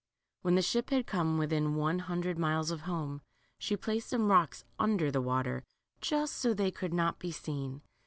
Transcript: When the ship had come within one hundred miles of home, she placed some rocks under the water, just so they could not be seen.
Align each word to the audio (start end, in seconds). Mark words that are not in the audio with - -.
When 0.41 0.55
the 0.55 0.63
ship 0.63 0.89
had 0.89 1.05
come 1.05 1.37
within 1.37 1.75
one 1.75 1.99
hundred 1.99 2.39
miles 2.39 2.71
of 2.71 2.81
home, 2.89 3.21
she 3.59 3.77
placed 3.77 4.09
some 4.09 4.31
rocks 4.31 4.63
under 4.79 5.11
the 5.11 5.21
water, 5.21 5.63
just 5.99 6.37
so 6.37 6.55
they 6.55 6.71
could 6.71 6.91
not 6.91 7.19
be 7.19 7.31
seen. 7.31 7.83